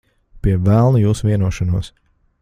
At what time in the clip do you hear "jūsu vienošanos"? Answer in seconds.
1.03-1.91